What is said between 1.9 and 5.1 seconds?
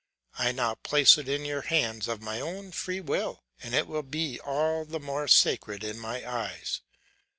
of my own free will, and it will be all the